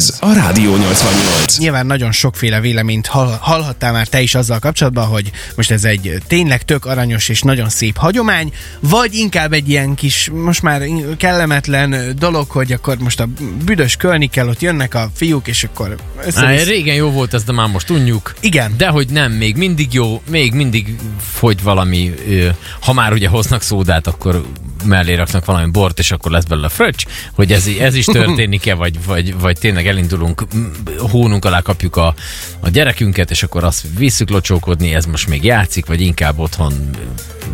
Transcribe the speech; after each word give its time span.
Ez 0.00 0.16
a 0.20 0.32
Rádió 0.32 0.76
88. 0.76 1.58
Nyilván 1.58 1.86
nagyon 1.86 2.12
sokféle 2.12 2.60
véleményt 2.60 3.06
hall, 3.06 3.36
hallhattál 3.40 3.92
már 3.92 4.06
te 4.06 4.20
is 4.20 4.34
azzal 4.34 4.58
kapcsolatban, 4.58 5.06
hogy 5.06 5.30
most 5.56 5.70
ez 5.70 5.84
egy 5.84 6.22
tényleg 6.26 6.62
tök 6.62 6.84
aranyos 6.84 7.28
és 7.28 7.42
nagyon 7.42 7.68
szép 7.68 7.96
hagyomány, 7.96 8.52
vagy 8.80 9.14
inkább 9.14 9.52
egy 9.52 9.68
ilyen 9.68 9.94
kis, 9.94 10.30
most 10.32 10.62
már 10.62 10.82
kellemetlen 11.16 12.16
dolog, 12.18 12.50
hogy 12.50 12.72
akkor 12.72 12.96
most 12.98 13.20
a 13.20 13.28
büdös 13.64 13.96
kölni 13.96 14.26
kell, 14.26 14.48
ott 14.48 14.60
jönnek 14.60 14.94
a 14.94 15.10
fiúk, 15.14 15.48
és 15.48 15.64
akkor 15.64 15.96
Á, 16.34 16.62
régen 16.62 16.94
jó 16.94 17.10
volt 17.10 17.34
ez, 17.34 17.44
de 17.44 17.52
már 17.52 17.68
most 17.68 17.86
tudjuk. 17.86 18.34
Igen. 18.40 18.74
De 18.76 18.88
hogy 18.88 19.08
nem, 19.08 19.32
még 19.32 19.56
mindig 19.56 19.92
jó, 19.92 20.22
még 20.28 20.52
mindig 20.52 20.96
fogy 21.32 21.62
valami, 21.62 22.14
ha 22.80 22.92
már 22.92 23.12
ugye 23.12 23.28
hoznak 23.28 23.62
szódát, 23.62 24.06
akkor 24.06 24.44
mellé 24.84 25.14
raknak 25.14 25.44
valami 25.44 25.70
bort, 25.70 25.98
és 25.98 26.10
akkor 26.10 26.30
lesz 26.30 26.44
belőle 26.44 26.68
fröccs, 26.68 27.04
hogy 27.34 27.52
ez, 27.52 27.68
ez 27.80 27.94
is 27.94 28.04
történik-e, 28.20 28.74
vagy, 28.74 29.04
vagy, 29.04 29.40
vagy 29.40 29.58
tényleg 29.58 29.86
elindulunk, 29.86 30.46
hónunk 30.98 31.44
alá 31.44 31.60
kapjuk 31.60 31.96
a, 31.96 32.14
a 32.60 32.68
gyerekünket, 32.68 33.30
és 33.30 33.42
akkor 33.42 33.64
azt 33.64 33.84
visszük 33.96 34.30
locsókodni, 34.30 34.94
ez 34.94 35.04
most 35.04 35.28
még 35.28 35.44
játszik, 35.44 35.86
vagy 35.86 36.00
inkább 36.00 36.38
otthon 36.38 36.90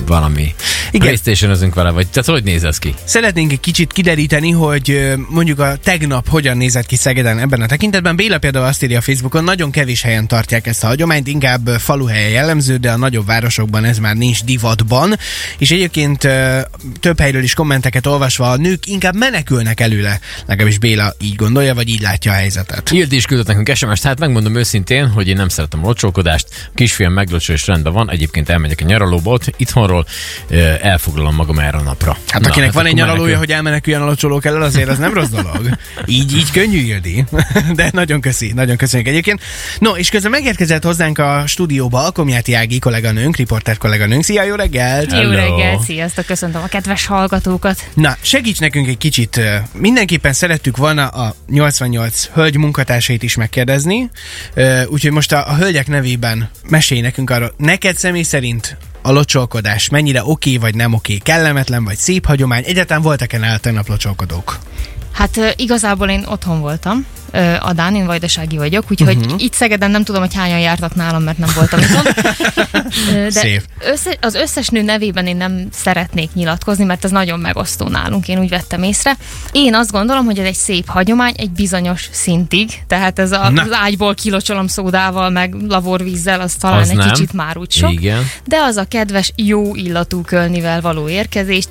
valami 0.07 0.55
Igen. 0.91 1.07
playstation 1.07 1.71
vele, 1.75 1.91
vagy 1.91 2.07
tehát 2.07 2.29
hogy 2.29 2.45
néz 2.45 2.65
ez 2.65 2.79
ki? 2.79 2.95
Szeretnénk 3.05 3.53
egy 3.53 3.61
kicsit 3.61 3.93
kideríteni, 3.93 4.51
hogy 4.51 5.15
mondjuk 5.29 5.59
a 5.59 5.77
tegnap 5.77 6.29
hogyan 6.29 6.57
nézett 6.57 6.87
ki 6.87 6.97
Szegeden 6.97 7.39
ebben 7.39 7.61
a 7.61 7.67
tekintetben. 7.67 8.17
Béla 8.17 8.39
például 8.39 8.65
azt 8.65 8.83
írja 8.83 8.99
a 8.99 9.01
Facebookon, 9.01 9.45
nagyon 9.45 9.71
kevés 9.71 10.03
helyen 10.03 10.27
tartják 10.27 10.67
ezt 10.67 10.85
a 10.85 10.87
hagyományt, 10.87 11.27
inkább 11.27 11.69
faluhelye 11.69 12.29
jellemző, 12.29 12.77
de 12.77 12.91
a 12.91 12.97
nagyobb 12.97 13.27
városokban 13.27 13.85
ez 13.85 13.99
már 13.99 14.17
nincs 14.17 14.45
divatban. 14.45 15.15
És 15.59 15.71
egyébként 15.71 16.25
ö, 16.25 16.61
több 17.17 17.25
helyről 17.25 17.43
is 17.43 17.55
kommenteket 17.55 18.07
olvasva 18.07 18.51
a 18.51 18.57
nők 18.57 18.87
inkább 18.87 19.17
menekülnek 19.17 19.81
előle. 19.81 20.21
Legalábbis 20.47 20.79
Béla 20.79 21.13
így 21.21 21.35
gondolja, 21.35 21.75
vagy 21.75 21.89
így 21.89 22.01
látja 22.01 22.33
a 22.33 22.35
helyzetet. 22.35 22.91
Ildi 22.91 23.17
is 23.17 23.25
küldött 23.25 23.47
nekünk 23.47 23.77
sms 23.77 24.03
hát 24.03 24.19
megmondom 24.19 24.57
őszintén, 24.57 25.09
hogy 25.09 25.29
én 25.29 25.37
nem 25.37 25.49
szeretem 25.49 25.85
a 25.85 25.87
locsolkodást. 25.87 26.47
A 26.51 26.71
kisfiam 26.75 27.13
meglocsol 27.13 27.55
és 27.55 27.67
rendben 27.67 27.93
van, 27.93 28.11
egyébként 28.11 28.49
elmegyek 28.49 28.81
a 28.83 28.85
nyaralóba 28.85 29.31
ott, 29.31 29.53
itthonról, 29.57 30.07
elfoglalom 30.83 31.35
magam 31.35 31.59
erre 31.59 31.79
a 31.79 31.83
napra. 31.83 32.17
Hát 32.29 32.41
Na, 32.43 32.49
akinek 32.49 32.73
van 32.73 32.87
egy 32.87 32.95
nyaralója, 32.95 33.21
menekül. 33.21 33.39
hogy 33.39 33.51
elmeneküljön 33.51 34.03
a 34.03 34.05
locsolók 34.05 34.45
elől, 34.45 34.63
azért 34.63 34.89
az 34.89 34.99
nem 34.99 35.13
rossz 35.15 35.29
dolog. 35.29 35.69
Így, 36.07 36.37
így 36.37 36.51
könnyű 36.51 36.79
Ildi. 36.79 37.25
De 37.75 37.89
nagyon 37.93 38.21
köszi, 38.21 38.53
nagyon 38.53 38.77
köszönjük 38.77 39.09
egyébként. 39.09 39.41
No, 39.79 39.91
és 39.97 40.09
közben 40.09 40.31
megérkezett 40.31 40.85
hozzánk 40.85 41.19
a 41.19 41.45
stúdióba 41.47 42.05
a 42.05 42.11
Komjáti 42.11 42.55
Ági 42.55 42.79
kolléganőnk, 42.79 43.37
riporter 43.37 43.77
kolléganőnk. 43.79 44.23
Szia, 44.25 44.43
jó 44.43 44.55
reggelt! 44.55 45.13
Hello. 45.13 45.31
Jó 45.31 45.37
reggel, 45.37 45.81
sziasztok, 45.85 46.27
köszöntöm 46.27 46.63
a 46.63 46.67
kedves 46.67 47.06
hallgatókat. 47.07 47.91
Na, 47.95 48.17
segíts 48.21 48.61
nekünk 48.61 48.89
egy 48.89 48.99
kicsit. 48.99 49.41
Mindenképpen 49.73 50.33
szerettük 50.33 50.77
volna 50.77 51.07
a 51.07 51.35
88 51.49 52.25
hölgy 52.33 52.57
munkatársait 52.57 53.23
is 53.23 53.37
megkérdezni, 53.37 54.11
úgyhogy 54.89 55.13
most 55.13 55.33
a, 55.33 55.51
a 55.51 55.57
hölgyek 55.57 55.87
nevében 55.87 56.51
mesélj 56.69 57.01
nekünk 57.01 57.31
arról. 57.31 57.55
Neked 57.57 57.97
személy 57.97 58.23
szerint 58.23 58.77
a 59.03 59.13
locsolkodás 59.13 59.89
mennyire 59.89 60.25
oké 60.25 60.57
vagy 60.57 60.75
nem 60.75 60.95
oké, 60.95 61.17
kellemetlen 61.17 61.85
vagy 61.85 61.97
szép 61.97 62.27
hagyomány? 62.27 62.63
Egyáltalán 62.67 63.03
voltak-e 63.03 63.39
nála 63.39 63.59
tegnap 63.59 63.89
locsolkodók? 63.89 64.59
Hát 65.13 65.55
igazából 65.57 66.09
én 66.09 66.25
otthon 66.27 66.61
voltam, 66.61 67.07
Adán, 67.61 67.95
én 67.95 68.07
vajdasági 68.07 68.57
vagyok, 68.57 68.85
úgyhogy 68.91 69.17
uh-huh. 69.17 69.43
itt 69.43 69.53
Szegeden 69.55 69.91
nem 69.91 70.05
tudom, 70.05 70.21
hogy 70.21 70.35
hányan 70.35 70.59
jártak 70.59 70.95
nálam, 70.95 71.23
mert 71.23 71.39
nem 71.39 71.51
voltam. 71.55 71.81
Ö, 73.13 73.13
De 73.13 73.31
Szép. 73.31 73.63
Össze, 73.79 74.17
az 74.21 74.35
összes 74.35 74.69
nő 74.69 74.83
nevében 74.83 75.27
én 75.27 75.37
nem 75.37 75.69
szeretnék 75.73 76.33
nyilatkozni, 76.35 76.85
mert 76.85 77.05
ez 77.05 77.11
nagyon 77.11 77.41
megosztó 77.41 77.89
nálunk, 77.89 78.29
én 78.29 78.39
úgy 78.39 78.49
vettem 78.49 78.83
észre. 78.83 79.17
Én 79.53 79.75
azt 79.75 79.91
gondolom, 79.91 80.25
hogy 80.25 80.39
ez 80.39 80.47
egy 80.47 80.55
szép 80.55 80.89
hagyomány 80.89 81.35
egy 81.37 81.51
bizonyos 81.51 82.09
szintig, 82.13 82.71
tehát 82.87 83.19
ez 83.19 83.33
a, 83.33 83.51
Na. 83.51 83.63
az 83.63 83.73
ágyból 83.73 84.15
kilocsolom 84.15 84.67
szódával, 84.67 85.31
meg 85.31 85.55
lavorvízzel, 85.69 86.41
az 86.41 86.55
talán 86.55 86.81
Az 86.81 86.91
egy 86.91 86.97
nem. 86.97 87.09
kicsit 87.09 87.33
már 87.33 87.57
úgy 87.57 87.73
sok. 87.73 87.93
Igen. 87.93 88.31
De 88.45 88.57
az 88.57 88.77
a 88.77 88.85
kedves, 88.85 89.33
jó 89.37 89.75
illatú 89.75 90.21
kölnivel 90.21 90.81
való 90.81 91.09
érkezés, 91.09 91.65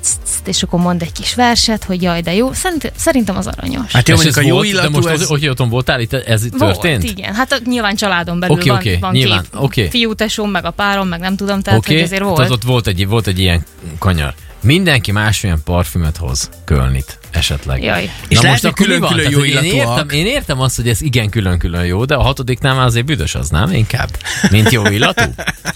és 0.46 0.62
akkor 0.62 0.80
mond 0.80 1.02
egy 1.02 1.12
kis 1.12 1.34
verset, 1.34 1.84
hogy 1.84 2.02
jaj, 2.02 2.20
de 2.20 2.34
jó. 2.34 2.52
Szerint, 2.52 2.92
szerintem 2.96 3.36
az 3.36 3.46
aranyos. 3.46 3.92
Hát 3.92 4.08
jó, 4.08 4.14
mondjuk 4.14 4.36
a 4.36 4.40
jó 4.40 4.62
illatú, 4.62 4.90
most 4.90 5.08
ez... 5.08 5.20
az, 5.20 5.30
hogy 5.46 5.54
otthon 5.54 5.68
voltál, 5.68 6.00
itt 6.00 6.12
ez 6.12 6.44
itt 6.44 6.54
Volt, 6.58 6.80
történt? 6.80 7.04
igen. 7.04 7.34
Hát 7.34 7.52
a- 7.52 7.58
nyilván 7.64 7.96
családon 7.96 8.40
belül 8.40 8.56
Oké, 8.56 8.68
van, 8.68 8.78
oké, 8.78 8.96
van 9.00 9.12
nyilván, 9.12 9.42
két 9.42 9.50
oké. 9.54 9.88
fiú 9.88 10.14
tesóm, 10.14 10.50
meg 10.50 10.64
a 10.64 10.70
párom, 10.70 11.08
meg 11.08 11.20
nem 11.20 11.36
tudom, 11.36 11.62
tehát 11.62 11.78
Oké, 11.78 11.94
hogy 11.94 12.02
azért 12.02 12.22
volt. 12.22 12.36
tehát 12.36 12.50
ott 12.50 12.62
volt 12.62 12.86
egy, 12.86 13.06
volt 13.08 13.26
egy 13.26 13.38
ilyen 13.38 13.64
kanyar. 13.98 14.34
Mindenki 14.60 15.12
másmilyen 15.12 15.60
parfümöt 15.64 16.16
hoz, 16.16 16.50
kölnit 16.64 17.18
esetleg. 17.30 17.82
Jaj. 17.82 18.10
És 18.28 18.40
lehet, 18.40 18.60
hogy 18.60 18.70
akkor 18.70 18.86
mi 18.86 18.98
van? 18.98 19.08
külön-külön 19.10 19.48
jó 19.48 19.60
én, 19.62 19.74
értem, 19.74 20.08
én 20.08 20.26
értem 20.26 20.60
azt, 20.60 20.76
hogy 20.76 20.88
ez 20.88 21.00
igen 21.00 21.28
külön-külön 21.30 21.84
jó, 21.84 22.04
de 22.04 22.14
a 22.14 22.22
hatodiknál 22.22 22.74
már 22.74 22.84
azért 22.86 23.06
büdös 23.06 23.34
az, 23.34 23.48
nem? 23.48 23.72
Inkább, 23.72 24.08
mint 24.50 24.70
jó 24.70 24.86
illatú. 24.86 25.22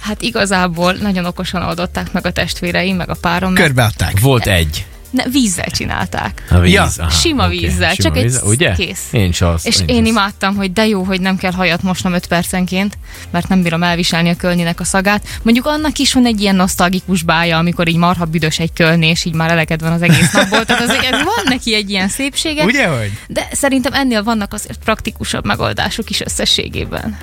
Hát 0.00 0.22
igazából 0.22 0.92
nagyon 0.92 1.24
okosan 1.24 1.62
oldották 1.62 2.12
meg 2.12 2.26
a 2.26 2.32
testvéreim, 2.32 2.96
meg 2.96 3.10
a 3.10 3.16
párom. 3.20 3.54
Körbeadták. 3.54 4.20
Volt 4.20 4.46
egy. 4.46 4.84
Ne, 5.10 5.28
vízzel 5.28 5.70
csinálták. 5.70 6.42
A 6.50 6.58
víz, 6.58 6.72
Ja, 6.72 6.88
aha, 6.96 7.10
Sima 7.10 7.46
oké, 7.46 7.58
vízzel, 7.58 7.94
sima 7.94 8.08
csak 8.08 8.16
egy 8.16 8.34
ugye? 8.44 8.72
kész. 8.72 9.02
Én 9.10 9.28
is 9.28 9.40
azt. 9.40 9.66
És 9.66 9.74
is 9.74 9.82
én 9.86 10.06
imádtam, 10.06 10.56
hogy 10.56 10.72
de 10.72 10.86
jó, 10.86 11.02
hogy 11.02 11.20
nem 11.20 11.36
kell 11.36 11.52
hajat 11.52 11.82
mosnom 11.82 12.12
5 12.12 12.26
percenként, 12.26 12.98
mert 13.30 13.48
nem 13.48 13.62
bírom 13.62 13.82
elviselni 13.82 14.28
a 14.28 14.36
kölninek 14.36 14.80
a 14.80 14.84
szagát. 14.84 15.26
Mondjuk 15.42 15.66
annak 15.66 15.98
is 15.98 16.12
van 16.12 16.26
egy 16.26 16.40
ilyen 16.40 16.56
nosztalgikus 16.56 17.22
bája, 17.22 17.58
amikor 17.58 17.88
így 17.88 17.96
marha 17.96 18.24
büdös 18.24 18.58
egy 18.58 18.72
kölni, 18.72 19.06
és 19.06 19.24
így 19.24 19.34
már 19.34 19.50
eleged 19.50 19.80
van 19.80 19.92
az 19.92 20.02
egész 20.02 20.32
napból. 20.36 20.64
Tehát 20.64 20.82
azért 20.82 21.04
ez 21.04 21.22
van 21.22 21.44
neki 21.44 21.74
egy 21.74 21.90
ilyen 21.90 22.08
szépsége. 22.08 22.64
Ugye, 22.64 22.86
hogy? 22.86 23.10
De 23.28 23.48
szerintem 23.52 23.92
ennél 23.92 24.22
vannak 24.22 24.52
azért 24.52 24.78
praktikusabb 24.84 25.44
megoldások 25.44 26.10
is 26.10 26.20
összességében. 26.20 27.18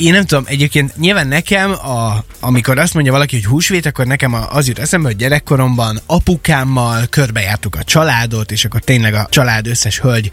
Én 0.00 0.12
nem 0.12 0.24
tudom, 0.24 0.44
egyébként 0.46 0.96
nyilván 0.96 1.26
nekem, 1.28 1.70
a, 1.70 2.24
amikor 2.40 2.78
azt 2.78 2.94
mondja 2.94 3.12
valaki, 3.12 3.34
hogy 3.34 3.44
húsvét, 3.44 3.86
akkor 3.86 4.06
nekem 4.06 4.36
az 4.50 4.68
jut 4.68 4.78
eszembe, 4.78 5.08
hogy 5.08 5.16
gyerekkoromban 5.16 6.00
apukámmal 6.06 7.03
körbejártuk 7.08 7.74
a 7.74 7.84
családot, 7.84 8.52
és 8.52 8.64
akkor 8.64 8.80
tényleg 8.80 9.14
a 9.14 9.26
család 9.30 9.66
összes 9.66 9.98
hölgy, 9.98 10.30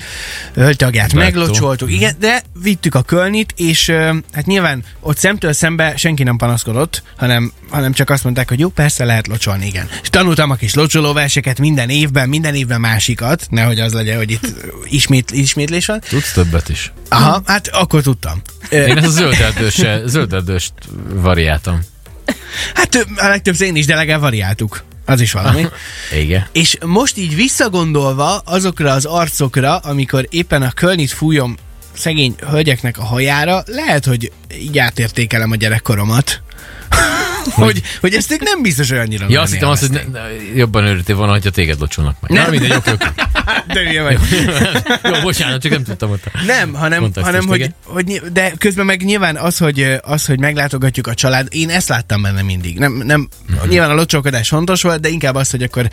hölgytagját 0.54 1.14
meglocsoltuk. 1.14 1.92
Igen, 1.92 2.16
de 2.20 2.42
vittük 2.62 2.96
a 2.96 3.02
kölnit, 3.02 3.54
és 3.56 3.90
hát 4.32 4.46
nyilván 4.46 4.84
ott 5.00 5.18
szemtől 5.18 5.54
szembe 5.54 5.94
senki 5.98 6.24
nem 6.24 6.38
panaszkodott, 6.38 7.04
hanem, 7.16 7.52
hanem 7.70 7.94
csak 7.94 8.09
azt 8.09 8.24
mondták, 8.24 8.50
hogy 8.50 8.59
jó, 8.59 8.70
persze 8.70 9.06
lehet 9.06 9.28
locsolni, 9.28 9.66
igen. 9.66 9.90
És 10.02 10.09
tanultam 10.09 10.50
a 10.50 10.56
kis 10.56 10.74
locsolóverseket 10.74 11.59
minden 11.59 11.90
évben, 11.90 12.30
minden 12.30 12.56
évben 12.56 12.80
másikat, 12.80 13.48
nehogy 13.50 13.80
az 13.80 13.94
legyen, 13.94 14.18
hogy 14.18 14.32
itt 14.32 14.53
ismét, 14.84 15.32
ismétlés 15.32 15.86
van. 15.86 16.00
Tudsz 16.09 16.32
többet 16.34 16.70
is. 16.70 16.92
Aha, 17.09 17.42
hát 17.46 17.68
akkor 17.68 18.02
tudtam. 18.02 18.42
Én 18.70 18.98
ezt 18.98 19.08
a 19.08 19.09
zölderdős, 19.09 19.82
zölderdőst 20.06 20.74
variáltam. 21.09 21.80
Hát 22.74 23.08
a 23.16 23.28
legtöbb 23.28 23.62
én 23.62 23.76
is, 23.76 23.86
de 23.86 23.96
legalább 23.96 24.22
variáltuk. 24.22 24.84
Az 25.06 25.22
is 25.22 25.32
valami. 25.32 25.66
Igen. 26.24 26.46
És 26.52 26.78
most 26.86 27.18
így 27.18 27.36
visszagondolva 27.36 28.38
azokra 28.38 28.92
az 28.92 29.06
arcokra, 29.06 29.78
amikor 29.78 30.28
éppen 30.30 30.62
a 30.62 30.72
kölnit 30.72 31.12
fújom 31.12 31.58
szegény 31.94 32.36
hölgyeknek 32.50 32.98
a 32.98 33.04
hajára, 33.04 33.64
lehet, 33.66 34.06
hogy 34.06 34.32
így 34.60 34.78
átértékelem 34.78 35.52
a 35.52 35.56
gyerekkoromat. 35.56 36.42
hogy, 37.66 37.81
hogy 38.02 38.13
ezt 38.13 38.31
ők 38.31 38.41
nem 38.41 38.62
biztos, 38.62 38.90
hogy 38.90 38.97
annyira 38.97 39.25
Ja, 39.29 39.41
azt 39.41 39.53
hittem 39.53 39.69
azt, 39.69 39.88
hogy 39.88 40.02
ne, 40.12 40.19
jobban 40.56 40.85
örültél 40.85 41.16
volna, 41.16 41.31
hogyha 41.31 41.50
téged 41.50 41.79
locsolnak 41.79 42.16
meg. 42.22 42.31
Nem. 42.31 42.41
Nem, 42.41 42.52
mindegy, 42.52 42.72
oké, 42.78 42.91
oké. 42.91 43.06
De 43.74 43.79
hülye 43.79 44.02
vagy. 44.03 44.19
Jó, 45.13 45.22
bocsánat, 45.22 45.62
csak 45.62 45.72
nem 45.72 45.84
tudtam 45.84 46.09
ott. 46.12 46.24
Nem, 46.46 46.74
hanem, 46.74 47.12
hanem 47.22 47.47
hogy, 47.47 47.74
hogy, 47.84 48.22
de 48.34 48.52
közben 48.57 48.85
meg 48.85 49.03
nyilván 49.03 49.35
az 49.38 49.57
hogy, 49.57 49.96
az, 50.02 50.25
hogy 50.25 50.40
meglátogatjuk 50.40 51.07
a 51.07 51.13
család, 51.13 51.47
én 51.50 51.69
ezt 51.69 51.88
láttam 51.90 52.22
benne 52.22 52.41
mindig. 52.41 52.79
Nem, 52.79 52.94
nem, 52.94 53.28
Mhm. 53.47 53.69
nyilván 53.69 53.90
a 53.90 53.94
locsolkodás 53.94 54.47
fontos 54.47 54.81
volt, 54.81 55.00
de 55.00 55.09
inkább 55.09 55.35
az, 55.35 55.50
hogy 55.50 55.63
akkor 55.63 55.90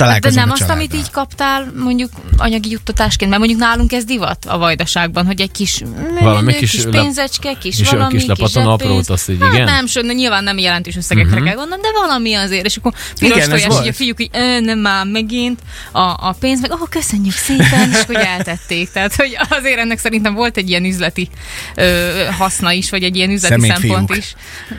De 0.00 0.06
találkozunk 0.06 0.44
nem 0.46 0.50
a 0.50 0.52
azt, 0.60 0.70
amit 0.70 0.94
így 0.94 1.10
kaptál 1.10 1.72
mondjuk 1.76 2.10
anyagi 2.36 2.70
juttatásként, 2.70 3.30
mert 3.30 3.42
mondjuk 3.42 3.60
nálunk 3.60 3.92
ez 3.92 4.04
divat 4.04 4.44
a 4.44 4.58
vajdaságban, 4.58 5.26
hogy 5.26 5.40
egy 5.40 5.50
kis, 5.50 5.82
Valami 6.20 6.54
kis, 6.54 6.70
kis 6.70 6.84
pénzecske, 6.90 7.52
kis 7.60 7.76
kis- 7.76 7.90
valami, 7.90 8.12
kis 8.16 8.24
zseppénz. 8.24 8.56
aprót, 8.56 9.08
azt 9.08 9.30
így, 9.30 9.36
hát 9.40 9.52
igen? 9.52 9.64
nem, 9.64 9.86
so, 9.86 10.00
nyilván 10.00 10.44
nem 10.44 10.58
jelentős 10.58 10.96
összegekre 10.96 11.30
uh-huh. 11.30 11.46
kell 11.46 11.56
gondolni, 11.56 11.82
de 11.82 11.88
valami 11.92 12.34
azért, 12.34 12.64
és 12.64 12.76
akkor 12.76 12.92
piros 13.18 13.36
Igen, 13.36 13.48
tojás, 13.48 13.80
így 13.82 13.88
a 13.88 13.92
fiúk 13.92 14.20
így, 14.22 14.30
"Ö, 14.32 14.60
nem 14.60 14.78
már 14.78 15.06
megint 15.06 15.60
a, 15.92 16.00
a 16.00 16.34
pénz, 16.40 16.60
meg, 16.60 16.70
oh, 16.72 16.88
köszönjük 16.88 17.34
szépen, 17.34 17.90
és 17.90 18.02
hogy 18.06 18.14
eltették. 18.16 18.90
Tehát, 18.90 19.14
hogy 19.14 19.36
azért 19.48 19.78
ennek 19.78 19.98
szerintem 19.98 20.34
volt 20.34 20.56
egy 20.56 20.68
ilyen 20.68 20.84
üzleti 20.84 21.28
ö, 21.74 22.10
haszna 22.38 22.72
is, 22.72 22.90
vagy 22.90 23.02
egy 23.02 23.16
ilyen 23.16 23.30
üzleti 23.30 23.60
Szemét 23.60 23.76
szempont 23.76 24.10
fiúk. 24.10 24.18
is. 24.22 24.34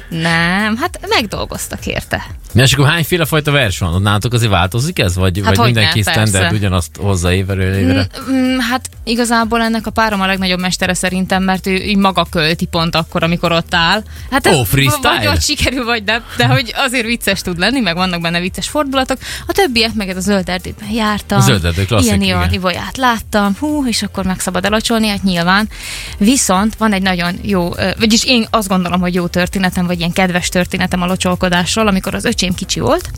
Nem, 0.10 0.78
hát 0.78 1.00
megdolgoztak 1.08 1.86
érte. 1.86 2.26
Na, 2.52 2.62
és 2.62 2.74
akkor 2.74 2.88
hányféle 2.88 3.26
fajta 3.26 3.52
vers 3.52 3.80
van? 3.80 3.94
Ott 3.94 4.02
nálatok 4.02 4.34
azért 4.34 4.52
változik 4.52 5.00
ez? 5.00 5.16
Vagy, 5.16 5.42
Hát 5.44 5.56
vagy 5.56 5.66
mindenki 5.66 6.04
persze. 6.04 6.26
standard 6.26 6.54
ugyanazt 6.54 6.90
hozza 6.98 7.34
évről 7.34 7.74
évre? 7.74 8.08
Mm, 8.30 8.36
mm, 8.36 8.58
Hát 8.60 8.90
igazából 9.04 9.62
ennek 9.62 9.88
a 9.88 9.92
párom 9.92 10.22
a 10.22 10.26
legnagyobb 10.26 10.60
mestere 10.60 10.94
szerintem, 10.94 11.44
mert 11.44 11.68
ő 11.68 11.76
így 11.76 11.98
maga 11.98 12.26
költi 12.30 12.66
pont 12.66 12.96
akkor, 12.96 13.24
amikor 13.24 13.52
ott 13.52 13.74
áll. 13.74 14.04
Hát 14.32 14.48
ez 14.48 14.56
Ó, 14.56 14.64
freestyle? 14.64 15.18
Vagy 15.18 15.28
ott 15.28 15.42
sikerül, 15.42 15.86
vagy 15.86 16.04
nem, 16.04 16.24
de 16.38 16.46
hogy 16.46 16.74
azért 16.76 17.06
vicces 17.06 17.42
tud 17.42 17.58
lenni, 17.58 17.80
meg 17.80 17.96
vannak 17.96 18.22
benne 18.22 18.40
vicces 18.40 18.68
fordulatok. 18.68 19.18
A 19.48 19.52
többiek 19.52 19.94
meg 19.94 20.10
ez 20.10 20.18
a 20.18 20.20
zöld 20.20 20.50
erdőben 20.50 20.90
jártam. 20.90 21.38
A 21.38 21.42
zöld 21.42 21.66
erdő 21.66 21.86
klasszik, 21.86 22.08
Ilyen. 22.08 22.22
Ivan 22.22 22.54
Ivolyát 22.54 22.98
láttam, 22.98 23.56
hú, 23.60 23.88
és 23.88 24.04
akkor 24.04 24.26
meg 24.26 24.40
szabad 24.40 24.66
elocsolni, 24.66 25.08
hát 25.08 25.24
nyilván. 25.24 25.70
Viszont 26.18 26.76
van 26.78 26.94
egy 26.94 27.02
nagyon 27.02 27.40
jó, 27.42 27.70
vagyis 28.00 28.26
én 28.26 28.48
azt 28.50 28.68
gondolom, 28.68 29.00
hogy 29.02 29.14
jó 29.14 29.28
történetem, 29.28 29.86
vagy 29.86 30.00
ilyen 30.00 30.12
kedves 30.12 30.50
történetem 30.50 31.02
a 31.02 31.06
locsolkodásról, 31.06 31.88
amikor 31.88 32.16
az 32.16 32.26
öcsém 32.26 32.40
kicsi 32.50 32.80
volt, 32.80 33.12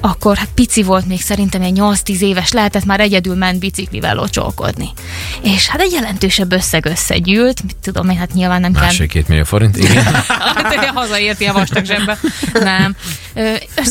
akkor 0.00 0.36
hát 0.36 0.48
pici 0.54 0.82
volt 0.82 1.06
még 1.06 1.20
szerintem 1.20 1.62
egy 1.62 1.76
8-10 1.80 2.20
éves, 2.20 2.52
lehetett 2.52 2.84
már 2.84 3.00
egyedül 3.00 3.34
ment 3.34 3.58
biciklivel 3.58 4.14
locsolkodni. 4.14 4.88
És 5.42 5.66
hát 5.68 5.80
egy 5.80 5.92
jelentősebb 5.92 6.52
összeg 6.52 6.86
összegyűlt, 6.86 7.62
mit 7.62 7.76
tudom 7.82 8.10
én, 8.10 8.16
hát 8.16 8.32
nyilván 8.32 8.60
nem 8.60 8.72
kell 8.72 8.82
Másfél-két 8.82 9.28
millió 9.28 9.44
forint, 9.44 9.76
igen. 9.76 10.04
Hát, 10.28 10.84
hazaért 10.94 11.40
ilyen 11.40 11.54
vastag 11.54 11.84
zsebbe. 11.84 12.18
Nem. 12.52 12.96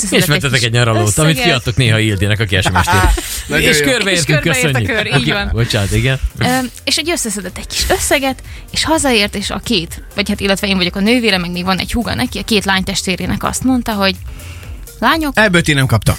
És 0.10 0.26
vettetek 0.26 0.64
egy 0.64 0.72
nyaralót, 0.72 1.18
amit 1.18 1.32
összeget. 1.32 1.44
kiadtok 1.44 1.76
néha 1.76 2.00
Ildinek, 2.00 2.40
aki. 2.40 2.56
Nagyon 3.48 3.70
És 3.70 3.80
körbeértünk, 3.80 4.40
köszönjük. 4.40 4.92
kör, 4.92 5.06
így 5.18 5.32
van. 5.32 5.50
Bocsánat, 5.54 5.92
igen. 5.92 6.20
Ö, 6.38 6.46
és 6.84 6.98
egy 6.98 7.10
összeszedett 7.10 7.58
egy 7.58 7.68
kis 7.68 7.86
összeget, 7.90 8.44
és 8.72 8.84
hazaért, 8.84 9.36
és 9.36 9.50
a 9.50 9.60
két, 9.64 10.04
vagy 10.16 10.30
hát 10.30 10.40
illetve 10.40 10.68
én 10.68 10.78
vagyok 10.78 10.96
a 10.96 11.00
nővére, 11.00 11.38
meg 11.38 11.52
még 11.52 11.64
van 11.64 11.78
egy 11.78 11.92
húga 11.92 12.16
neki, 12.16 12.40
a 12.40 12.44
két 12.44 12.66
lánytestvérének 12.66 13.44
azt 13.44 13.64
mondta, 13.64 13.94
hogy 13.94 14.16
lányok, 15.00 15.32
Ebből 15.38 15.62
ti 15.62 15.74
nem 15.74 15.86
kaptak. 15.86 16.18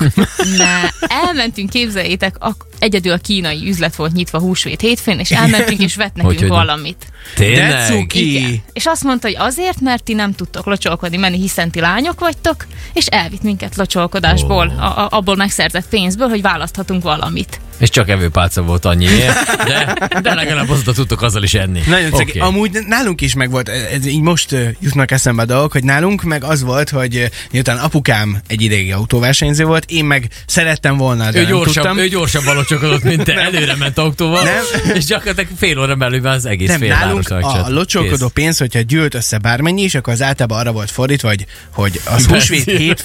ne, 0.58 0.88
elmentünk, 1.24 1.70
képzeljétek, 1.70 2.36
ak- 2.38 2.66
egyedül 2.78 3.12
a 3.12 3.16
kínai 3.16 3.68
üzlet 3.68 3.96
volt 3.96 4.12
nyitva 4.12 4.38
húsvét 4.38 4.80
hétfőn, 4.80 5.18
és 5.18 5.30
elmentünk, 5.30 5.80
és 5.80 5.96
vett 5.96 6.14
nekünk 6.14 6.38
Hogy, 6.38 6.48
valamit. 6.48 7.06
Tényleg? 7.34 7.86
cuki. 7.86 8.36
Igen. 8.36 8.62
És 8.72 8.86
azt 8.86 9.04
mondta, 9.04 9.26
hogy 9.26 9.36
azért, 9.38 9.80
mert 9.80 10.02
ti 10.02 10.14
nem 10.14 10.34
tudtok 10.34 10.66
locsolkodni 10.66 11.16
menni, 11.16 11.38
hiszen 11.38 11.70
ti 11.70 11.80
lányok 11.80 12.20
vagytok, 12.20 12.66
és 12.92 13.06
elvitt 13.06 13.42
minket 13.42 13.76
locsolkodásból, 13.76 14.68
a, 14.68 14.84
a, 14.84 15.08
abból 15.10 15.36
megszerzett 15.36 15.88
pénzből, 15.88 16.28
hogy 16.28 16.42
választhatunk 16.42 17.02
valamit. 17.02 17.60
És 17.78 17.90
csak 17.90 18.08
evőpálca 18.08 18.62
volt 18.62 18.84
annyiért, 18.84 19.56
de, 19.64 19.96
de 20.22 20.34
legalább 20.34 20.70
azóta 20.70 20.92
tudtok 20.92 21.22
azzal 21.22 21.42
is 21.42 21.54
enni. 21.54 21.80
Nagyon 21.86 22.12
okay. 22.12 22.26
Oké. 22.28 22.38
Amúgy 22.38 22.78
nálunk 22.86 23.20
is 23.20 23.34
meg 23.34 23.50
volt, 23.50 23.68
ez 23.68 24.06
így 24.06 24.20
most 24.20 24.56
jutnak 24.80 25.10
eszembe 25.10 25.42
a 25.42 25.44
dolgok, 25.44 25.72
hogy 25.72 25.84
nálunk 25.84 26.22
meg 26.22 26.44
az 26.44 26.62
volt, 26.62 26.90
hogy 26.90 27.30
miután 27.50 27.76
apukám 27.76 28.40
egy 28.46 28.62
ideig 28.62 28.92
autóversenyző 28.92 29.64
volt, 29.64 29.84
én 29.90 30.04
meg 30.04 30.28
szerettem 30.46 30.96
volna, 30.96 31.30
de 31.30 31.38
Ő, 31.38 31.42
nem 31.42 31.50
gyorsabb, 31.50 31.74
tudtam. 31.74 31.98
ő 31.98 32.08
gyorsabban 32.08 32.54
locsokodott, 32.54 33.02
mint 33.02 33.24
te. 33.24 33.34
Előre 33.34 33.76
ment 33.76 33.98
autóval, 33.98 34.42
Nem. 34.44 34.94
és 34.94 35.04
gyakorlatilag 35.04 35.50
fél 35.56 35.78
óra 35.78 35.94
belül 35.94 36.26
az 36.26 36.46
egész 36.46 36.68
nem, 36.68 36.78
fél 36.78 36.88
nálunk 36.88 37.30
a 37.30 37.64
locsolkodó 37.68 38.28
pénz, 38.28 38.58
hogyha 38.58 38.80
gyűlt 38.80 39.14
össze 39.14 39.38
bármennyi 39.38 39.82
is, 39.82 39.94
akkor 39.94 40.12
az 40.12 40.22
általában 40.22 40.58
arra 40.58 40.72
volt 40.72 40.90
fordítva, 40.90 41.28
hogy, 41.28 41.46
hogy 41.72 42.00
az 42.04 42.26
húsvét 42.26 42.64
hét... 42.64 43.04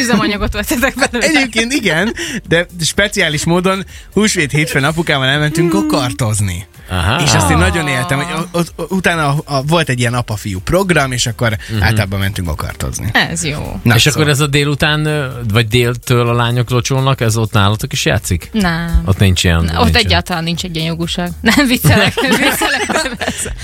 Üzemanyagot 0.00 0.52
vettetek 0.52 0.94
belőle. 0.94 1.26
Egyébként 1.26 1.72
igen, 1.72 2.14
de 2.48 2.66
speciális 2.80 3.44
módon 3.44 3.84
húsvét 4.20 4.50
hétfőn 4.50 4.84
apukámmal 4.84 5.28
elmentünk 5.28 5.70
kokartozni. 5.70 6.66
Aha. 6.88 7.22
És 7.22 7.32
azt 7.32 7.50
én 7.50 7.56
nagyon 7.56 7.88
éltem, 7.88 8.18
hogy 8.18 8.46
ott, 8.52 8.70
ott, 8.76 8.90
utána 8.92 9.28
a, 9.28 9.42
a, 9.44 9.62
volt 9.62 9.88
egy 9.88 9.98
ilyen 9.98 10.14
apa-fiú 10.14 10.60
program, 10.60 11.12
és 11.12 11.26
akkor 11.26 11.56
uh-huh. 11.70 11.86
általában 11.86 12.18
mentünk 12.18 12.48
kokartozni. 12.48 13.10
Ez 13.12 13.44
jó. 13.44 13.80
Na, 13.82 13.94
és 13.94 14.02
szóval. 14.02 14.20
akkor 14.20 14.32
ez 14.32 14.40
a 14.40 14.46
délután, 14.46 15.30
vagy 15.52 15.68
déltől 15.68 16.28
a 16.28 16.32
lányok 16.32 16.70
locsolnak, 16.70 17.20
ez 17.20 17.36
ott 17.36 17.52
nálatok 17.52 17.92
is 17.92 18.04
játszik? 18.04 18.48
Nem. 18.52 19.02
Ott 19.04 19.18
nincs 19.18 19.44
ilyen. 19.44 19.64
Na, 19.64 19.78
ott 19.78 19.82
nincs 19.82 19.88
ilyen. 19.88 20.06
egyáltalán 20.06 20.44
nincs 20.44 20.64
egy 20.64 20.76
ilyen 20.76 20.86
jogúság. 20.86 21.30
Nem 21.56 21.66
viccelek, 21.66 22.14
viccelek. 22.44 22.86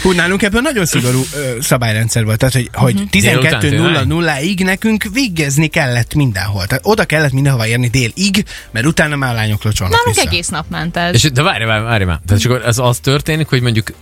Hú, 0.02 0.10
nálunk 0.10 0.42
ebből 0.42 0.60
nagyon 0.60 0.86
szigorú 0.86 1.22
ö, 1.34 1.56
szabályrendszer 1.60 2.24
volt, 2.24 2.38
tehát 2.38 2.54
hogy, 2.54 2.70
hogy 2.72 2.94
Mhm. 2.94 3.04
Délután 3.10 3.60
12.00-ig 3.60 4.64
nekünk 4.64 5.04
végezni 5.12 5.66
kellett 5.66 6.14
mindenhol. 6.14 6.66
Tehát 6.66 6.86
oda 6.86 7.04
kellett 7.04 7.32
mindenhova 7.32 7.66
érni 7.66 7.88
délig, 7.88 8.44
mert 8.70 8.86
utána 8.86 9.16
már 9.16 9.30
a 9.30 9.34
lányok 9.34 9.64
locsolnak 9.64 9.96
Nálunk 9.96 10.16
vissza. 10.16 10.28
egész 10.28 10.41
nap 10.48 10.64
ment 10.68 10.96
ez. 10.96 11.14
És, 11.14 11.30
de 11.30 11.42
várj, 11.42 11.64
várj, 11.64 11.84
várj 11.84 12.04
már. 12.04 12.20
Tehát 12.26 12.42
csak 12.42 12.64
ez 12.64 12.78
az 12.78 12.98
történik, 12.98 13.48
hogy 13.48 13.60
mondjuk... 13.60 13.92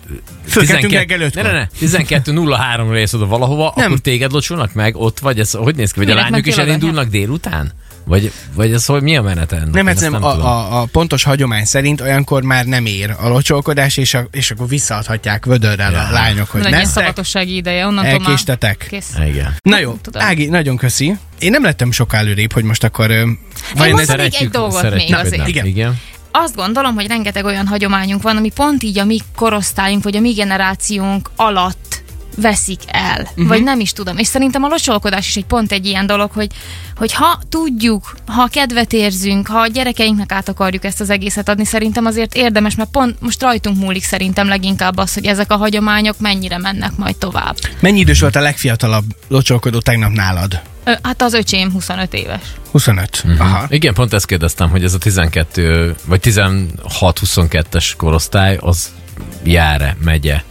Fölkeltünk 0.47 0.91
12 0.91 0.97
reggel 0.97 1.21
ötkor. 1.21 1.43
Ne, 1.43 1.53
ne, 1.53 1.59
ne. 1.59 1.67
12.03-ra 1.81 2.97
érsz 2.97 3.13
oda 3.13 3.27
valahova, 3.27 3.73
Nem. 3.77 3.87
akkor 3.87 3.99
téged 3.99 4.33
locsolnak 4.33 4.73
meg, 4.73 4.97
ott 4.97 5.19
vagy, 5.19 5.41
ez 5.41 5.53
hogy 5.53 5.77
néz 5.77 5.91
ki? 5.91 5.99
Vagy 5.99 6.11
a 6.11 6.15
Minek 6.15 6.31
lányok 6.31 6.47
is 6.47 6.57
elindulnak 6.57 7.09
délután? 7.09 7.73
Vagy, 8.05 8.33
vagy 8.55 8.73
ez 8.73 8.87
hogy 8.87 9.03
mi 9.03 9.17
a 9.17 9.23
menete 9.23 9.57
ennek? 9.57 9.71
Nem, 9.75 9.89
ezt 9.89 10.01
nem, 10.01 10.13
tudom. 10.13 10.25
a, 10.29 10.47
a, 10.47 10.81
a, 10.81 10.85
pontos 10.85 11.23
hagyomány 11.23 11.65
szerint 11.65 12.01
olyankor 12.01 12.43
már 12.43 12.65
nem 12.65 12.87
ér 12.87 13.15
a 13.21 13.29
locsolkodás, 13.29 13.97
és, 13.97 14.15
a, 14.15 14.29
és 14.31 14.51
akkor 14.51 14.69
visszaadhatják 14.69 15.45
vödörrel 15.45 15.93
Ja. 15.93 16.07
a 16.09 16.11
lányok, 16.13 16.49
hogy 16.51 16.63
Legyen 16.63 16.79
neztek, 16.79 17.03
szabadossági 17.03 17.57
ideje, 17.57 17.87
onnantól 17.87 18.13
már 18.19 18.21
elkéstetek. 18.21 18.87
kész. 18.91 19.13
Igen. 19.29 19.55
Na 19.63 19.79
jó, 19.79 19.97
Tudom. 20.03 20.23
Ági, 20.23 20.47
nagyon 20.47 20.77
köszi. 20.77 21.17
Én 21.39 21.51
nem 21.51 21.63
lettem 21.63 21.91
sokkal 21.93 22.19
előrébb, 22.19 22.53
hogy 22.53 22.65
most 22.65 22.85
akkor... 22.85 23.11
Én 23.11 23.39
még 23.75 24.09
egy 24.19 24.49
dolgot 24.51 24.83
még 24.83 25.15
hogy 25.15 25.27
azért. 25.27 25.37
nem. 25.37 25.47
Igen. 25.47 25.67
Igen. 25.67 26.01
Azt 26.33 26.57
gondolom, 26.57 26.95
hogy 26.95 27.07
rengeteg 27.07 27.45
olyan 27.45 27.67
hagyományunk 27.67 28.23
van, 28.23 28.37
ami 28.37 28.51
pont 28.51 28.83
így 28.83 28.99
a 28.99 29.05
mi 29.05 29.19
korosztályunk, 29.37 30.03
vagy 30.03 30.17
a 30.17 30.21
mi 30.21 30.33
generációnk 30.33 31.31
alatt 31.37 31.90
veszik 32.37 32.81
el, 32.87 33.21
uh-huh. 33.21 33.47
vagy 33.47 33.63
nem 33.63 33.81
is 33.81 33.93
tudom. 33.93 34.17
És 34.19 34.27
szerintem 34.27 34.63
a 34.63 34.69
locsolkodás 34.69 35.29
is 35.29 35.37
egy 35.37 35.45
pont 35.45 35.73
egy 35.73 35.87
ilyen 35.87 36.07
dolog, 36.07 36.31
hogy, 36.31 36.51
hogy 36.97 37.13
ha 37.13 37.41
tudjuk, 37.49 38.15
ha 38.27 38.47
kedvet 38.47 38.93
érzünk, 38.93 39.47
ha 39.47 39.59
a 39.59 39.67
gyerekeinknek 39.67 40.33
át 40.33 40.49
akarjuk 40.49 40.85
ezt 40.85 41.01
az 41.01 41.11
egészet 41.11 41.49
adni, 41.49 41.65
szerintem 41.65 42.07
azért 42.07 42.35
érdemes, 42.35 42.75
mert 42.75 42.91
pont 42.91 43.21
most 43.21 43.43
rajtunk 43.43 43.77
múlik 43.77 44.05
szerintem 44.05 44.49
leginkább 44.49 44.97
az, 44.97 45.15
hogy 45.15 45.27
ezek 45.27 45.53
a 45.53 45.57
hagyományok 45.57 46.19
mennyire 46.19 46.59
mennek 46.59 46.97
majd 46.97 47.17
tovább. 47.17 47.57
mennyi 47.81 47.99
idős 47.99 48.21
volt 48.21 48.37
a 48.37 48.41
legfiatalabb 48.41 49.05
locsolkodó 49.29 49.81
tegnap 49.81 50.13
nálad? 50.13 50.61
Hát 51.03 51.23
az 51.23 51.33
öcsém 51.33 51.73
25 51.73 52.15
éves. 52.15 52.41
25. 52.71 53.23
Mhm. 53.25 53.41
Aha. 53.41 53.67
Igen, 53.69 53.95
pont 53.95 54.13
ezt 54.13 54.27
kérdeztem, 54.27 54.71
hogy 54.71 54.85
ez 54.85 54.95
a 54.95 54.99
12 54.99 55.95
vagy 56.05 56.21
16-22-es 56.23 57.93
korosztály, 57.97 58.57
az 58.61 58.89
jár-e, 59.43 59.97
megye, 60.05 60.43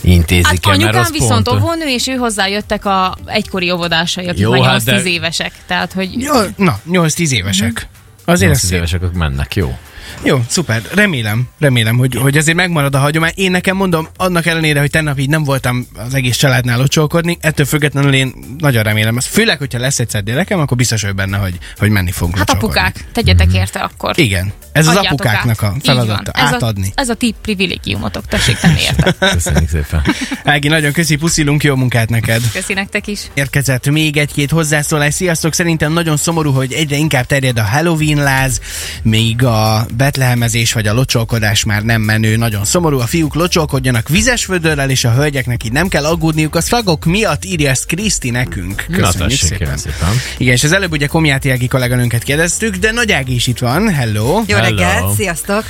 intézik 0.00 0.46
Hát 0.46 0.54
el, 0.54 0.70
mert 0.70 0.82
anyukám 0.82 1.02
az 1.02 1.10
viszont 1.10 1.48
pont... 1.48 1.60
óvónő, 1.62 1.86
és 1.86 2.06
ő 2.06 2.14
hozzájöttek 2.14 2.84
a 2.84 3.16
egykori 3.26 3.70
óvodásai, 3.70 4.26
akik 4.28 4.40
Jó, 4.40 4.50
már 4.50 4.62
hát 4.62 4.80
8-10 4.80 4.84
de- 4.84 5.02
évesek. 5.02 5.52
Tehát, 5.66 5.92
hogy 5.92 6.22
Jó, 6.22 6.34
na, 6.56 6.80
8-10 6.90 7.30
évesek. 7.30 7.88
Azért 8.24 8.50
ez 8.50 8.56
8 8.56 8.58
szép. 8.58 8.76
évesek, 8.78 9.02
akkor 9.02 9.16
mennek, 9.18 9.54
jó. 9.56 9.78
Jó, 10.22 10.42
szuper. 10.48 10.82
Remélem, 10.94 11.48
remélem, 11.58 11.96
hogy, 11.96 12.14
hogy 12.14 12.36
azért 12.36 12.56
megmarad 12.56 12.94
a 12.94 12.98
hagyomány. 12.98 13.32
Én 13.34 13.50
nekem 13.50 13.76
mondom, 13.76 14.08
annak 14.16 14.46
ellenére, 14.46 14.80
hogy 14.80 14.90
tegnap 14.90 15.18
így 15.18 15.28
nem 15.28 15.44
voltam 15.44 15.86
az 16.06 16.14
egész 16.14 16.36
családnál 16.36 16.78
locsolkodni, 16.78 17.38
ettől 17.40 17.66
függetlenül 17.66 18.14
én 18.14 18.34
nagyon 18.58 18.82
remélem. 18.82 19.16
Ezt 19.16 19.26
főleg, 19.28 19.58
hogyha 19.58 19.78
lesz 19.78 19.98
egyszer 19.98 20.22
gyerekem, 20.22 20.58
akkor 20.60 20.76
biztos 20.76 21.02
vagy 21.02 21.14
benne, 21.14 21.36
hogy, 21.36 21.58
hogy 21.78 21.90
menni 21.90 22.10
fogunk 22.10 22.38
Hát 22.38 22.50
apukák, 22.50 23.04
tegyetek 23.12 23.52
érte 23.52 23.78
akkor. 23.78 24.18
Igen. 24.18 24.52
Ez 24.72 24.86
az 24.86 24.96
Adjátok 24.96 25.20
apukáknak 25.20 25.62
át. 25.62 25.72
a 25.76 25.76
feladata. 25.82 26.30
Ez 26.30 26.52
Átadni. 26.52 26.92
A, 26.94 27.00
ez 27.00 27.08
a 27.08 27.14
ti 27.14 27.34
privilégiumotok, 27.42 28.26
tessék 28.26 28.56
tenni 28.56 28.80
érte. 28.80 29.14
Köszönjük 29.32 29.68
szépen. 29.68 30.02
Ági, 30.44 30.68
nagyon 30.68 30.92
köszi, 30.92 31.16
puszilunk, 31.16 31.64
jó 31.64 31.74
munkát 31.74 32.08
neked. 32.08 32.42
Köszi 32.52 32.72
nektek 32.72 33.06
is. 33.06 33.20
Érkezett 33.34 33.90
még 33.90 34.16
egy-két 34.16 34.50
hozzászólás. 34.50 35.14
Sziasztok, 35.14 35.54
szerintem 35.54 35.92
nagyon 35.92 36.16
szomorú, 36.16 36.52
hogy 36.52 36.72
egyre 36.72 36.96
inkább 36.96 37.26
terjed 37.26 37.58
a 37.58 37.64
Halloween 37.64 38.22
láz, 38.22 38.60
még 39.02 39.44
a 39.44 39.86
betlehemezés 39.96 40.72
vagy 40.72 40.86
a 40.86 40.92
locsolkodás 40.92 41.64
már 41.64 41.82
nem 41.82 42.00
menő. 42.00 42.36
Nagyon 42.36 42.64
szomorú, 42.64 42.98
a 42.98 43.06
fiúk 43.06 43.34
locsolkodjanak 43.34 44.08
vizes 44.08 44.46
vödörrel, 44.46 44.90
és 44.90 45.04
a 45.04 45.12
hölgyeknek 45.12 45.64
így 45.64 45.72
nem 45.72 45.88
kell 45.88 46.04
aggódniuk. 46.04 46.54
A 46.54 46.60
szlagok 46.60 47.04
miatt 47.04 47.44
írja 47.44 47.70
ezt 47.70 47.86
Kriszti 47.86 48.30
nekünk. 48.30 48.84
Na, 48.88 48.96
Köszönjük 48.96 49.30
tessék, 49.30 49.58
szépen. 49.58 49.76
szépen. 49.76 50.08
Igen, 50.36 50.54
és 50.54 50.64
az 50.64 50.72
előbb 50.72 50.92
ugye 50.92 51.06
Komjáti 51.06 51.50
Ági 51.50 51.68
kolléganőnket 51.68 52.22
kérdeztük, 52.22 52.76
de 52.76 52.92
Nagy 52.92 53.12
Ági 53.12 53.34
is 53.34 53.46
itt 53.46 53.58
van. 53.58 53.88
Hello! 53.94 54.42
Jó 54.46 54.56
Hello. 54.56 54.68
reggelt, 54.68 55.14
sziasztok! 55.14 55.64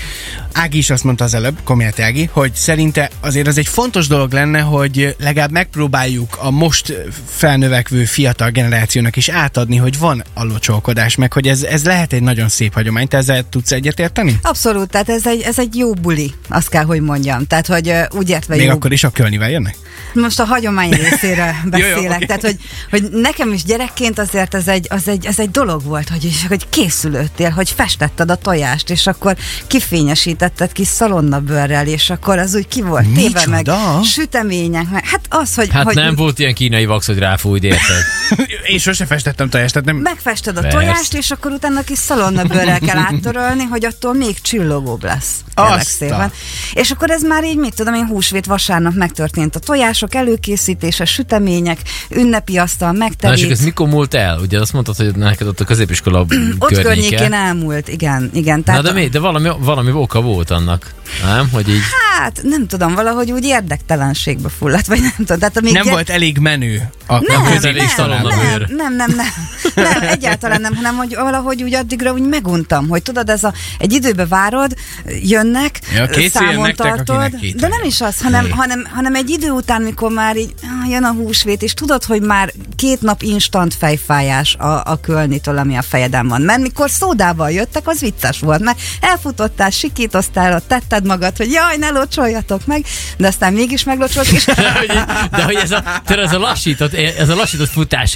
Ági 0.52 0.78
is 0.78 0.90
azt 0.90 1.04
mondta 1.04 1.25
az 1.25 1.35
előbb, 1.35 1.59
Komjáti 1.64 2.02
Ági, 2.02 2.28
hogy 2.33 2.54
szerinte 2.54 3.11
azért 3.21 3.47
az 3.47 3.59
egy 3.59 3.68
fontos 3.68 4.06
dolog 4.06 4.33
lenne, 4.33 4.61
hogy 4.61 5.16
legalább 5.18 5.50
megpróbáljuk 5.50 6.37
a 6.40 6.50
most 6.50 6.95
felnövekvő 7.26 8.04
fiatal 8.04 8.50
generációnak 8.50 9.16
is 9.16 9.28
átadni, 9.28 9.76
hogy 9.76 9.99
van 9.99 10.25
a 10.35 10.45
locsolkodás, 10.45 11.14
meg 11.14 11.33
hogy 11.33 11.49
ez, 11.49 11.62
ez 11.62 11.85
lehet 11.85 12.12
egy 12.12 12.23
nagyon 12.23 12.49
szép 12.49 12.75
hagyomány. 12.75 13.09
Te 13.09 13.16
ezzel 13.16 13.45
tudsz 13.49 13.73
egyetérteni? 13.73 14.14
Tartani? 14.16 14.38
Abszolút, 14.42 14.90
tehát 14.90 15.08
ez 15.08 15.26
egy, 15.26 15.40
ez 15.40 15.58
egy 15.58 15.76
jó 15.76 15.92
buli, 15.92 16.35
azt 16.49 16.68
kell, 16.68 16.85
hogy 16.85 17.00
mondjam. 17.00 17.46
Tehát, 17.46 17.66
hogy 17.66 17.92
úgy 18.11 18.30
értve 18.30 18.56
Még 18.56 18.66
jó. 18.66 18.73
akkor 18.73 18.92
is 18.92 19.04
a 19.04 19.11
kölnivel 19.11 19.50
jönnek? 19.50 19.76
Most 20.12 20.40
a 20.40 20.44
hagyomány 20.44 20.90
részéről 21.11 21.54
beszélek. 21.64 22.26
Tehát, 22.26 22.42
hogy, 22.42 22.56
hogy 22.90 23.08
nekem 23.11 23.52
is 23.52 23.64
gyerekként 23.64 24.18
azért 24.18 24.54
ez 24.54 24.68
egy, 24.68 24.87
az 24.90 25.08
egy, 25.08 25.26
az 25.26 25.40
egy 25.40 25.50
dolog 25.50 25.82
volt, 25.82 26.08
hogy, 26.08 26.25
is, 26.25 26.46
hogy 26.49 26.68
készülöttél, 26.68 27.50
hogy 27.50 27.70
festetted 27.70 28.30
a 28.30 28.35
tojást, 28.37 28.90
és 28.90 29.06
akkor 29.06 29.37
kifényesítetted 29.66 30.73
kis 30.73 30.88
szalonnabőrrel, 30.88 31.87
és 31.87 32.11
akkor 32.11 32.38
az 32.38 32.54
úgy 32.54 32.68
ki 32.68 32.82
volt 32.82 33.08
téve 33.12 33.46
meg 33.46 33.66
sütemények, 34.04 34.90
meg 34.90 35.06
hát 35.06 35.20
az, 35.28 35.54
hogy, 35.54 35.68
Hát 35.70 35.85
hogy 35.85 35.94
nem 35.94 36.14
volt 36.14 36.38
ilyen 36.38 36.54
kínai 36.54 36.87
vax, 36.87 37.06
hogy 37.06 37.18
ráfújt, 37.18 37.64
érted? 37.64 38.04
Én 38.73 38.78
sose 38.78 39.06
festettem 39.06 39.49
tojást, 39.49 39.73
tehát 39.73 39.88
nem... 39.88 39.96
megfested 39.96 40.56
a 40.56 40.61
Persze. 40.61 40.76
tojást, 40.76 41.14
és 41.14 41.30
akkor 41.30 41.50
utána 41.52 41.82
kis 41.82 41.99
szalonnabőrrel 41.99 42.78
kell 42.78 42.99
áttörölni, 42.99 43.64
hogy 43.64 43.85
attól 43.85 44.06
még 44.13 44.41
csillogóbb 44.41 45.05
lesz. 45.05 45.31
A- 45.55 45.81
szépen. 45.81 46.33
És 46.73 46.91
akkor 46.91 47.11
ez 47.11 47.23
már 47.23 47.45
így, 47.45 47.57
mit 47.57 47.75
tudom 47.75 47.95
én, 47.95 48.07
húsvét 48.07 48.47
vasárnap 48.47 48.95
megtörtént 48.95 49.57
a 49.57 49.59
tojások 49.59 50.15
előkészítése, 50.15 51.05
sütemények, 51.05 51.79
ünnepi 52.11 52.59
asztal, 52.59 52.89
Na 52.89 52.95
és 52.95 52.99
megterít. 52.99 53.39
akkor 53.39 53.53
ez 53.53 53.61
mikor 53.61 53.89
múlt 53.89 54.15
el? 54.15 54.39
Ugye 54.39 54.61
azt 54.61 54.73
mondtad, 54.73 54.97
hogy 54.97 55.15
neked 55.17 55.47
ott 55.47 55.61
a 55.61 55.65
középiskola 55.65 56.21
Ott 56.21 56.29
környéke. 56.29 56.83
környékén 56.83 57.33
elmúlt, 57.33 57.89
igen, 57.89 58.31
igen. 58.35 58.57
Na 58.59 58.63
Tehát 58.65 58.83
de, 58.83 58.93
mi, 58.93 59.09
de 59.09 59.19
valami, 59.19 59.49
valami 59.59 59.91
oka 59.93 60.21
volt 60.21 60.51
annak, 60.51 60.95
nem? 61.25 61.49
Hogy 61.53 61.69
így... 61.69 61.81
Hát, 62.19 62.41
nem 62.43 62.67
tudom, 62.67 62.95
valahogy 62.95 63.31
úgy 63.33 63.45
érdektelenségbe 63.45 64.49
fulladt, 64.49 64.87
vagy 64.87 65.01
nem 65.01 65.13
tudom. 65.17 65.39
Tehát, 65.39 65.57
amíg 65.57 65.73
Nem 65.73 65.83
gyere- 65.83 65.95
volt 65.95 66.11
elég 66.11 66.39
menő 66.39 66.89
a, 67.07 67.15
a 67.15 67.21
nem, 67.27 67.45
közelés 67.53 67.79
nem, 67.79 67.89
szalonnabőr. 67.89 68.67
nem, 68.69 68.97
nem, 68.97 68.97
nem, 68.97 69.27
nem, 69.75 69.85
nem, 70.01 70.09
egyáltalán 70.09 70.61
nem, 70.61 70.75
hanem 70.75 70.97
hogy 70.97 71.15
valahogy 71.15 71.63
úgy 71.63 71.75
addigra 71.75 72.13
úgy 72.13 72.23
meguntam, 72.29 72.89
hogy 72.89 73.03
tudod, 73.03 73.29
ez 73.31 73.45
a, 73.45 73.53
egy 73.79 73.93
időbe 73.97 74.26
várod, 74.26 74.75
jönnek, 75.23 75.81
Ja, 75.95 76.09
számon 76.31 76.62
nektek, 76.62 76.93
tartod, 77.05 77.41
két 77.41 77.57
de 77.57 77.69
nem 77.69 77.85
is 77.85 78.00
az, 78.00 78.21
hanem, 78.21 78.50
hanem, 78.50 78.88
hanem 78.95 79.15
egy 79.15 79.31
idő 79.31 79.50
után, 79.50 79.83
mikor 79.83 80.11
már 80.11 80.37
így 80.37 80.55
jön 80.88 81.05
a 81.05 81.12
húsvét, 81.12 81.62
és 81.62 81.75
tudod, 81.75 82.05
hogy 82.05 82.23
már 82.23 82.53
két 82.76 83.00
nap 83.00 83.23
instant 83.23 83.75
fejfájás 83.75 84.55
a, 84.55 84.83
a 84.85 84.99
kölnitől, 85.00 85.59
ami 85.59 85.76
a 85.76 85.83
fejeden 85.83 86.29
van. 86.29 86.43
Mert 86.43 86.61
mikor 86.61 86.91
szódával 86.91 87.50
jöttek, 87.50 87.88
az 87.88 88.00
vicces 88.00 88.41
volt, 88.41 88.61
mert 88.61 88.81
elfutottál, 89.00 89.71
sikítoztál, 89.71 90.55
ott 90.55 90.69
tetted 90.69 91.07
magad, 91.07 91.37
hogy 91.37 91.50
jaj, 91.50 91.76
ne 91.76 91.88
locsoljatok 91.88 92.67
meg, 92.67 92.85
de 93.17 93.26
aztán 93.26 93.53
mégis 93.53 93.85
meglocsolt, 93.85 94.29
és 94.29 94.45
de 95.37 95.43
hogy 95.45 95.55
ez 95.55 95.71
a, 95.71 96.03
ez 96.07 96.33
a 96.33 96.38
lassított, 96.38 96.95
ez 96.95 97.29
a 97.29 97.35
lassított 97.35 97.71
futás, 97.71 98.12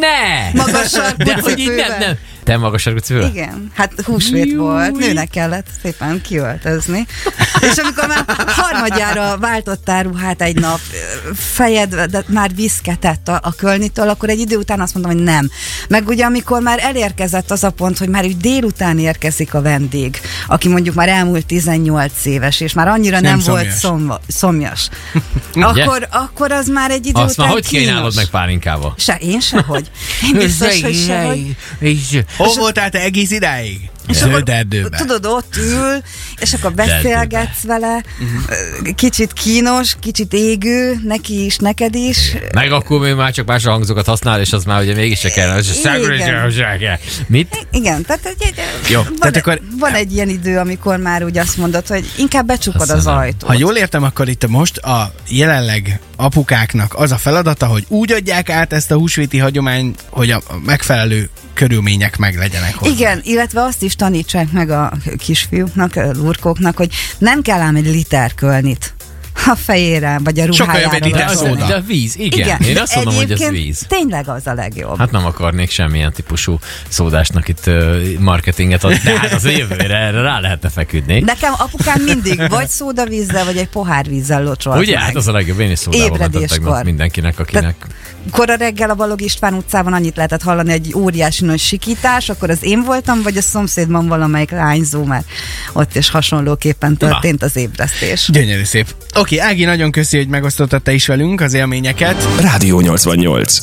ne! 0.00 0.50
Magas 0.62 0.90
sarkú 0.90 1.24
De 1.24 1.38
hogy 1.40 1.58
így 1.58 1.74
nem, 1.74 1.98
nem. 1.98 2.18
Te 2.46 2.56
magas 2.56 2.82
sarkú 2.82 2.98
cipővel? 2.98 3.28
Igen, 3.28 3.70
hát 3.74 3.92
húsvét 4.04 4.56
volt, 4.56 4.96
nőnek 4.96 5.30
kellett 5.30 5.66
szépen 5.82 6.20
kiöltözni. 6.20 7.06
És 7.60 7.76
amikor 7.76 8.06
már 8.08 8.24
harmadjára 8.46 9.38
váltottál 9.38 10.02
ruhát 10.02 10.42
egy 10.42 10.60
nap, 10.60 10.80
fejed 11.34 11.94
de 12.10 12.24
már 12.26 12.54
viszketett 12.54 13.28
a, 13.28 13.40
a 13.42 13.54
kölnitől, 13.54 14.08
akkor 14.08 14.28
egy 14.28 14.38
idő 14.38 14.56
után 14.56 14.80
azt 14.80 14.94
mondom, 14.94 15.12
hogy 15.12 15.22
nem. 15.22 15.50
Meg 15.88 16.08
ugye 16.08 16.24
amikor 16.24 16.60
már 16.62 16.78
elérkezett 16.82 17.50
az 17.50 17.64
a 17.64 17.70
pont, 17.70 17.98
hogy 17.98 18.08
már 18.08 18.24
úgy 18.24 18.36
délután 18.36 18.98
érkezik 18.98 19.54
a 19.54 19.62
vendég, 19.62 20.20
aki 20.46 20.68
mondjuk 20.68 20.94
már 20.94 21.08
elmúlt 21.08 21.46
18 21.46 22.12
éves, 22.24 22.60
és 22.60 22.72
már 22.72 22.88
annyira 22.88 23.20
nem, 23.20 23.36
Nem 23.36 23.46
volt 23.46 23.60
szomjas. 23.60 23.78
szomva, 23.78 24.20
szomjas, 24.28 24.88
akkor, 25.54 26.08
akkor 26.10 26.52
az 26.52 26.66
már 26.68 26.90
egy 26.90 27.06
idő 27.06 27.20
Azt 27.20 27.32
után 27.32 27.46
már 27.46 27.54
hogy 27.54 27.66
kínos. 27.66 27.86
kínálod 27.86 28.14
meg 28.14 28.26
pálinkával? 28.26 28.94
Se, 28.98 29.14
én 29.20 29.40
sehogy. 29.40 29.90
Én 30.22 30.32
biztos, 30.44 30.82
hogy 30.82 31.04
sehogy. 31.06 31.56
És, 32.38 32.44
Hol 32.46 32.54
voltál 32.54 32.90
te 32.90 33.00
egész 33.00 33.30
idáig? 33.30 33.90
És 34.08 34.16
Zöld 34.16 34.34
akkor, 34.34 34.54
erdőben. 34.54 35.00
Tudod, 35.06 35.26
ott 35.26 35.56
ül, 35.56 36.02
és 36.40 36.52
akkor 36.52 36.72
beszélgetsz 36.72 37.62
vele, 37.62 38.04
kicsit 38.94 39.32
kínos, 39.32 39.96
kicsit 40.00 40.32
égő, 40.32 41.00
neki 41.04 41.44
is, 41.44 41.56
neked 41.56 41.94
is. 41.94 42.36
meg 42.54 42.72
akkor 42.72 43.00
még 43.00 43.14
már 43.14 43.32
csak 43.32 43.46
más 43.46 43.64
hangzókat 43.64 44.06
használ, 44.06 44.40
és 44.40 44.52
az 44.52 44.64
már 44.64 44.82
ugye 44.82 44.94
mégis 44.94 45.18
se 45.18 45.30
kell. 45.30 45.50
Az 45.50 45.80
Igen. 46.76 46.98
Mit? 47.26 47.66
Igen, 47.72 48.02
tehát 48.02 48.26
egy, 48.26 48.42
egy, 48.42 48.54
Jó, 48.88 49.02
van, 49.02 49.16
tehát 49.18 49.36
akkor- 49.36 49.60
van 49.78 49.94
egy 49.94 50.12
ilyen 50.12 50.28
idő, 50.28 50.58
amikor 50.58 50.96
már 50.96 51.24
úgy 51.24 51.38
azt 51.38 51.56
mondod, 51.56 51.86
hogy 51.86 52.10
inkább 52.18 52.46
becsukod 52.46 52.90
az 52.90 53.06
ajtót. 53.06 53.48
Ha 53.48 53.54
jól 53.58 53.76
értem, 53.76 54.02
akkor 54.02 54.28
itt 54.28 54.46
most 54.46 54.76
a 54.76 55.14
jelenleg 55.28 56.00
apukáknak 56.16 56.94
az 56.94 57.12
a 57.12 57.16
feladata, 57.16 57.66
hogy 57.66 57.84
úgy 57.88 58.12
adják 58.12 58.50
át 58.50 58.72
ezt 58.72 58.90
a 58.90 58.94
húsvéti 58.94 59.38
hagyományt, 59.38 60.04
hogy 60.10 60.30
a 60.30 60.40
megfelelő 60.64 61.30
körülmények 61.56 62.16
meg 62.16 62.36
legyenek 62.36 62.74
hozzá. 62.74 62.92
Igen, 62.92 63.20
illetve 63.24 63.62
azt 63.62 63.82
is 63.82 63.94
tanítsák 63.96 64.52
meg 64.52 64.70
a 64.70 64.92
kisfiúknak, 65.18 65.96
a 65.96 66.10
lurkóknak, 66.12 66.76
hogy 66.76 66.92
nem 67.18 67.42
kell 67.42 67.60
ám 67.60 67.76
egy 67.76 67.86
liter 67.86 68.34
kölnit 68.34 68.94
a 69.46 69.54
fejére, 69.56 70.20
vagy 70.24 70.38
a 70.38 70.52
Sokkal 70.52 70.80
jobb 70.80 70.92
ruhájára. 70.92 70.94
egy 70.96 71.04
liter 71.04 71.26
vagy 71.26 71.34
az, 71.36 71.40
szóda. 71.40 71.66
de 71.66 71.74
a 71.74 71.80
víz, 71.80 72.16
igen. 72.18 72.38
Igen, 72.38 72.60
Én 72.60 72.78
azt 72.78 72.94
mondom, 72.94 73.14
hogy 73.14 73.30
ez 73.32 73.48
víz. 73.48 73.84
Tényleg 73.88 74.28
az 74.28 74.46
a 74.46 74.54
legjobb. 74.54 74.98
Hát 74.98 75.10
nem 75.10 75.24
akarnék 75.24 75.70
semmilyen 75.70 76.12
típusú 76.12 76.58
szódásnak 76.88 77.48
itt 77.48 77.70
marketinget 78.18 78.84
adni, 78.84 79.00
de 79.04 79.18
hát 79.18 79.32
az 79.32 79.44
a 79.44 79.48
jövőre 79.48 79.96
erre 79.96 80.20
rá 80.20 80.40
lehetne 80.40 80.68
feküdni. 80.68 81.20
Nekem 81.20 81.52
apukám 81.58 82.02
mindig 82.02 82.48
vagy 82.48 82.68
szódavízzel, 82.68 83.44
vagy 83.44 83.56
egy 83.56 83.68
pohár 83.68 84.06
vízzel 84.08 84.42
locsolt 84.42 84.78
Ugye? 84.78 84.94
meg. 84.94 85.02
Hát 85.02 85.14
az 85.16 85.26
a 85.28 85.32
legjobb. 85.32 85.60
Én 85.60 85.70
is 85.70 85.78
szódával 85.78 86.06
Ébredéskor. 86.06 86.84
mindenkinek, 86.84 87.38
akinek... 87.38 87.86
Kora 88.30 88.54
reggel 88.54 88.90
a 88.90 88.94
Balog 88.94 89.20
István 89.20 89.54
utcában 89.54 89.92
annyit 89.92 90.16
lehetett 90.16 90.42
hallani, 90.42 90.72
egy 90.72 90.92
óriási 90.94 91.44
nagy 91.44 91.58
sikítás, 91.58 92.28
akkor 92.28 92.50
az 92.50 92.58
én 92.60 92.82
voltam, 92.82 93.22
vagy 93.22 93.36
a 93.36 93.42
szomszédban 93.42 94.08
valamelyik 94.08 94.50
lányzó, 94.50 95.04
mert 95.04 95.26
ott 95.72 95.96
is 95.96 96.10
hasonlóképpen 96.10 96.96
történt 96.96 97.42
az 97.42 97.56
ébresztés. 97.56 98.28
Gyönyörű 98.32 98.64
szép. 98.64 98.94
Oké, 99.14 99.38
Ági, 99.38 99.64
nagyon 99.64 99.90
köszi, 99.90 100.16
hogy 100.16 100.28
megosztottad 100.28 100.82
te 100.82 100.92
is 100.92 101.06
velünk 101.06 101.40
az 101.40 101.54
élményeket. 101.54 102.28
Rádió 102.40 102.80
88. 102.80 103.58